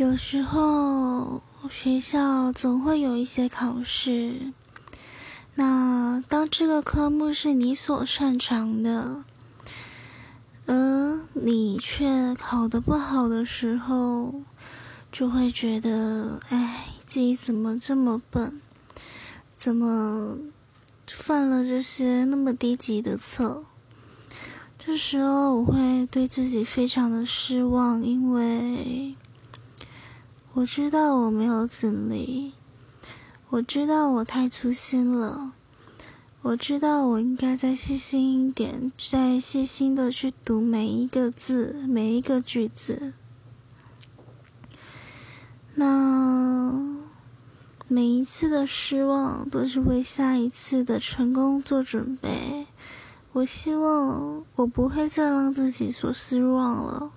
[0.00, 4.50] 有时候学校总会有一些考试，
[5.56, 9.22] 那当这个科目是你所擅长的，
[10.64, 14.32] 而你却考得不好的时候，
[15.12, 18.58] 就会觉得，哎，自己怎么这么笨，
[19.58, 20.38] 怎么
[21.08, 23.66] 犯了这些那么低级的错？
[24.78, 28.99] 这时候我会对自己非常的失望，因为。
[30.60, 32.52] 我知道我没有尽力，
[33.48, 35.52] 我知道我太粗心了，
[36.42, 43.14] 我知道我应该再细心一点，再细心的去读每一个字，每一个句子。
[45.76, 46.78] 那
[47.88, 52.66] 每一次的失望都是为下一次的成功做准备。
[53.32, 57.12] 我希望我不会再让自己所失望了。